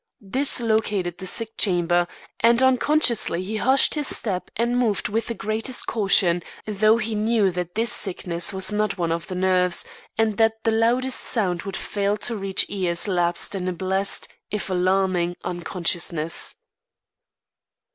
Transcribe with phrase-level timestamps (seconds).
[0.19, 2.07] This located the sick chamber,
[2.39, 7.51] and unconsciously he hushed his step and moved with the greatest caution, though he knew
[7.51, 9.85] that this sickness was not one of the nerves,
[10.17, 14.71] and that the loudest sound would fail to reach ears lapsed in a blessed, if
[14.71, 16.55] alarming, unconsciousness.